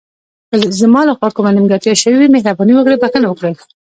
که 0.49 0.55
زما 0.81 1.01
له 1.07 1.13
خوا 1.17 1.29
کومه 1.35 1.51
نیمګړتیا 1.55 1.93
شوې 2.01 2.17
وي، 2.19 2.33
مهرباني 2.35 2.73
وکړئ 2.75 2.97
بښنه 2.99 3.27
وکړئ. 3.29 3.53